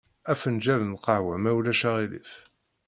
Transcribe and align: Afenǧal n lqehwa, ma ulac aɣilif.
Afenǧal 0.31 0.81
n 0.83 0.95
lqehwa, 0.97 1.35
ma 1.39 1.51
ulac 1.57 1.81
aɣilif. 1.89 2.31